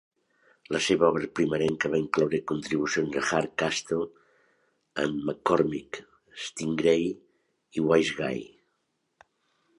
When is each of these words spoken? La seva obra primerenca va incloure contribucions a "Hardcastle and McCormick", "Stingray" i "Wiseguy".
La 0.75 0.79
seva 0.83 1.03
obra 1.11 1.27
primerenca 1.39 1.91
va 1.95 1.99
incloure 2.03 2.39
contribucions 2.51 3.19
a 3.21 3.23
"Hardcastle 3.27 4.09
and 5.05 5.21
McCormick", 5.29 6.01
"Stingray" 6.49 7.07
i 7.11 7.87
"Wiseguy". 7.93 8.45